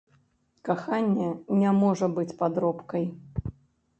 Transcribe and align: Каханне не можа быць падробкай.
Каханне 0.67 1.27
не 1.59 1.69
можа 1.81 2.09
быць 2.17 2.37
падробкай. 2.41 3.05